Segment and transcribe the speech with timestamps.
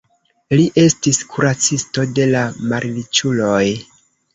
[0.55, 3.65] Li estis kuracisto de la malriĉuloj.